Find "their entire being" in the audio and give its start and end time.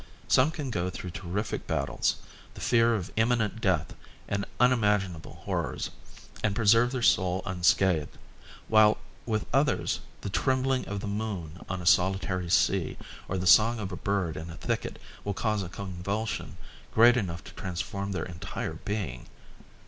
18.11-19.27